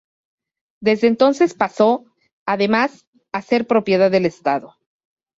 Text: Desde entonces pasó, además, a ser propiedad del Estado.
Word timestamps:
Desde 0.81 1.05
entonces 1.05 1.53
pasó, 1.53 2.05
además, 2.47 3.05
a 3.31 3.43
ser 3.43 3.67
propiedad 3.67 4.09
del 4.09 4.25
Estado. 4.25 4.77